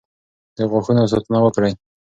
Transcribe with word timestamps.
د 0.57 0.57
غاښونو 0.71 1.09
ساتنه 1.11 1.39
وکړئ. 1.43 1.71